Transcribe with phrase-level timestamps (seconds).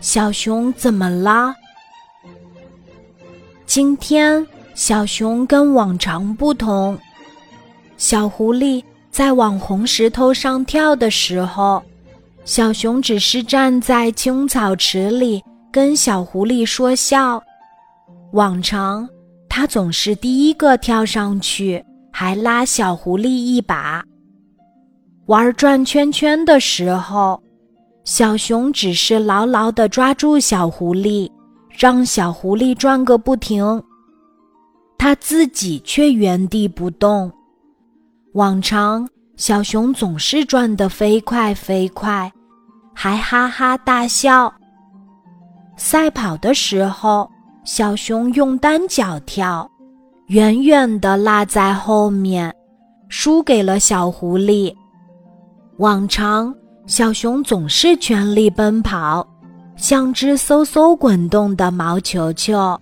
[0.00, 1.54] 小熊怎么了？
[3.66, 6.98] 今天小熊跟往常不同。
[7.96, 11.82] 小狐狸在往红石头上跳的时候，
[12.44, 17.42] 小熊只是站在青草池里跟小狐狸说笑。
[18.32, 19.08] 往常，
[19.48, 24.04] 它总是第一个跳上去，还拉小狐狸一把。
[25.26, 27.40] 玩转圈圈的时候，
[28.04, 31.30] 小熊只是牢牢地抓住小狐狸，
[31.70, 33.82] 让小狐狸转个不停，
[34.98, 37.30] 它自己却原地不动。
[38.34, 42.30] 往常，小熊总是转得飞快飞快，
[42.92, 44.52] 还哈哈大笑。
[45.76, 47.30] 赛跑的时候，
[47.64, 49.70] 小熊用单脚跳，
[50.26, 52.52] 远远地落在后面，
[53.08, 54.74] 输给了小狐狸。
[55.78, 56.54] 往常，
[56.86, 59.26] 小熊总是全力奔跑，
[59.76, 62.78] 像只嗖嗖滚动的毛球球。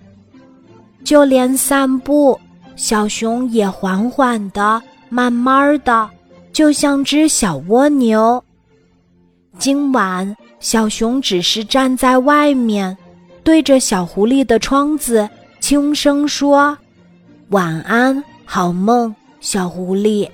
[1.05, 2.39] 就连散步，
[2.77, 6.09] 小熊也缓缓的、慢慢的，
[6.53, 8.43] 就像只小蜗牛。
[9.59, 12.97] 今晚，小熊只是站在外面，
[13.45, 15.29] 对着小狐狸的窗子
[15.61, 16.77] 轻声说
[17.51, 20.29] ：“晚安，好梦，小狐狸。”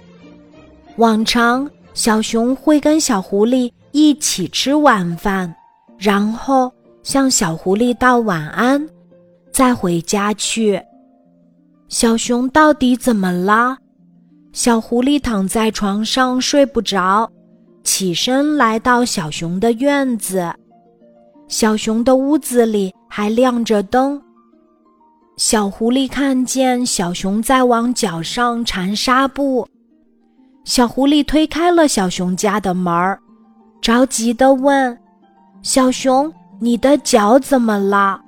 [0.96, 1.68] 往常。
[1.96, 5.52] 小熊会跟小狐狸一起吃晚饭，
[5.96, 6.70] 然后
[7.02, 8.86] 向小狐狸道晚安，
[9.50, 10.78] 再回家去。
[11.88, 13.78] 小熊到底怎么了？
[14.52, 17.30] 小狐狸躺在床上睡不着，
[17.82, 20.52] 起身来到小熊的院子。
[21.48, 24.20] 小熊的屋子里还亮着灯。
[25.38, 29.66] 小狐狸看见小熊在往脚上缠纱布。
[30.66, 33.20] 小狐狸推开了小熊家的门儿，
[33.80, 34.98] 着急地问
[35.62, 38.20] ：“小熊，你的脚怎么了？”“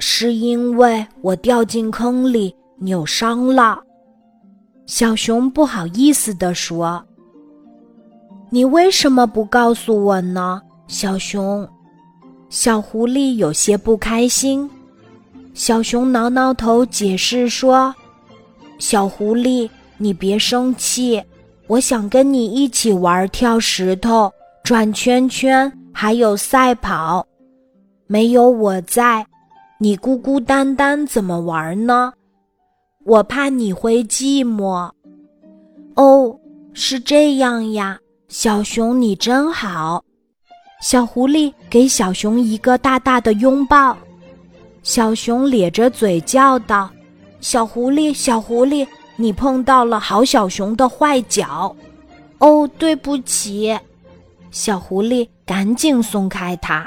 [0.00, 3.78] 是因为我掉进坑里扭伤了。”
[4.86, 7.04] 小熊不好意思地说。
[8.48, 11.68] “你为什么不告诉我呢？”小熊，
[12.48, 14.70] 小狐狸有些不开心。
[15.52, 17.94] 小熊挠挠头解释说
[18.80, 19.68] ：“小狐狸。”
[19.98, 21.22] 你别生气，
[21.66, 27.26] 我想跟你一起玩跳石头、转圈圈，还有赛跑。
[28.06, 29.26] 没有我在，
[29.80, 32.12] 你孤孤单单怎么玩呢？
[33.04, 34.90] 我怕你会寂寞。
[35.94, 36.38] 哦，
[36.72, 37.98] 是这样呀，
[38.28, 40.04] 小熊你真好。
[40.82, 43.96] 小狐狸给小熊一个大大的拥抱，
[44.82, 46.90] 小熊咧着嘴叫道
[47.40, 48.86] ：“小狐狸，小狐狸。”
[49.16, 51.74] 你碰到了好小熊的坏脚，
[52.38, 53.74] 哦，对不起，
[54.50, 56.86] 小狐狸赶紧松开它。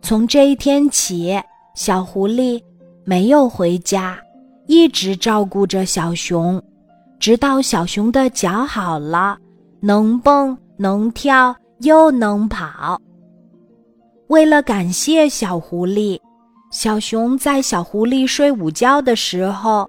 [0.00, 1.40] 从这一天起，
[1.74, 2.60] 小狐狸
[3.04, 4.18] 没有回家，
[4.66, 6.60] 一直照顾着小熊，
[7.20, 9.38] 直到小熊的脚好了，
[9.80, 13.00] 能蹦能跳又能跑。
[14.26, 16.18] 为了感谢小狐狸，
[16.72, 19.88] 小熊在小狐狸睡午觉的时候。